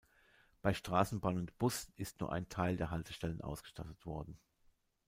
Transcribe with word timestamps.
Bei 0.63 0.73
Straßenbahn 0.73 1.37
und 1.37 1.55
Bus 1.59 1.91
ist 1.95 2.21
nur 2.21 2.33
ein 2.33 2.49
Teil 2.49 2.75
der 2.75 2.89
Haltestellen 2.89 3.39
ausgestattet 3.41 4.03
worden. 4.03 4.39